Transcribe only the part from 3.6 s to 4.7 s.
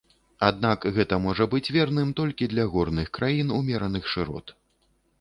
умераных шырот.